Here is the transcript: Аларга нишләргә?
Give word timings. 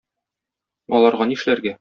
Аларга 0.99 1.29
нишләргә? 1.35 1.77